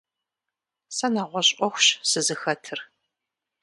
[0.95, 2.79] Сэ нэгъуэщӏ ӏуэхущ сызыхэтыр.